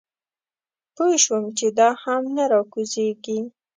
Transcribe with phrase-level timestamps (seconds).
[0.95, 3.39] پوی شوم چې دا هم نه راکوزېږي.